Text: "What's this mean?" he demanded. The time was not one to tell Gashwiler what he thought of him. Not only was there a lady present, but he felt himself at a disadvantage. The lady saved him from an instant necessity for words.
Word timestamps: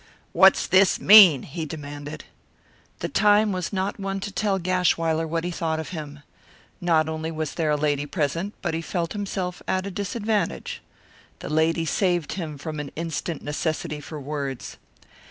"What's 0.33 0.65
this 0.65 0.99
mean?" 0.99 1.43
he 1.43 1.63
demanded. 1.67 2.25
The 3.01 3.07
time 3.07 3.51
was 3.51 3.71
not 3.71 3.99
one 3.99 4.19
to 4.21 4.31
tell 4.31 4.57
Gashwiler 4.57 5.27
what 5.27 5.43
he 5.43 5.51
thought 5.51 5.79
of 5.79 5.89
him. 5.89 6.23
Not 6.81 7.07
only 7.07 7.29
was 7.29 7.53
there 7.53 7.69
a 7.69 7.75
lady 7.77 8.07
present, 8.07 8.55
but 8.63 8.73
he 8.73 8.81
felt 8.81 9.13
himself 9.13 9.61
at 9.67 9.85
a 9.85 9.91
disadvantage. 9.91 10.81
The 11.37 11.49
lady 11.49 11.85
saved 11.85 12.33
him 12.33 12.57
from 12.57 12.79
an 12.79 12.89
instant 12.95 13.43
necessity 13.43 13.99
for 13.99 14.19
words. 14.19 14.77